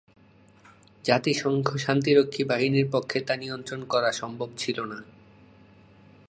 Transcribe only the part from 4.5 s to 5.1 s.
ছিল না।